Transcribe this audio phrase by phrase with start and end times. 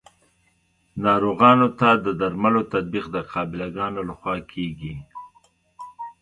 [1.05, 4.95] ناروغانو ته د درملو تطبیق د قابله ګانو لخوا کیږي.